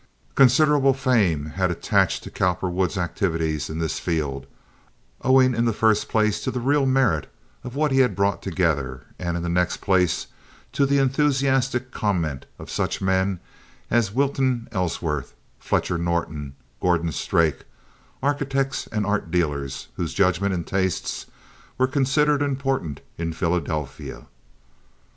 [0.33, 4.47] Considerable fame had attached to Cowperwood's activities in this field,
[5.21, 7.31] owing in the first place to the real merit
[7.63, 10.25] of what he had brought together, and in the next place
[10.71, 13.39] to the enthusiastic comment of such men
[13.91, 21.29] as Wilton Ellsworth, Fletcher Norton, Gordon Strake—architects and art dealers whose judgment and taste
[21.77, 24.25] were considered important in Philadelphia.